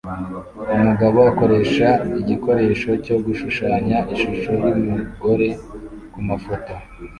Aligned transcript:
Umugabo 0.75 1.17
akoresha 1.31 1.87
igikoresho 2.21 2.91
cyo 3.05 3.15
gushushanya 3.25 3.97
ishusho 4.13 4.51
yumugore 4.73 5.47
kumafoto 6.13 6.73